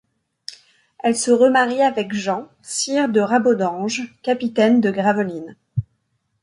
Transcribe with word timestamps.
Elle 1.03 1.15
se 1.15 1.29
remarie 1.29 1.83
avec 1.83 2.11
Jean, 2.15 2.47
sire 2.63 3.07
de 3.07 3.19
Rabodanges, 3.21 4.15
capitaine 4.23 4.81
de 4.81 4.89
Gravelines. 4.89 5.55